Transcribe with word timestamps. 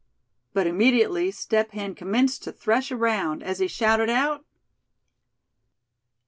But 0.53 0.65
immediately 0.65 1.29
Step 1.29 1.73
Hen 1.73 1.93
commenced 1.93 2.41
to 2.45 2.51
thresh 2.51 2.91
around, 2.91 3.43
as 3.43 3.59
he 3.59 3.67
shouted 3.67 4.09
out: 4.09 4.39
"Thad! 4.39 4.45